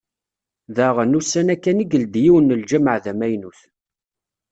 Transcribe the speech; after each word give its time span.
Daɣen, 0.75 1.17
ussan-a 1.19 1.55
kan 1.63 1.83
i 1.83 1.85
yeldi 1.91 2.21
yiwen 2.25 2.51
n 2.55 2.59
lǧamaɛ 2.61 2.97
d 3.03 3.05
amaynut. 3.11 3.59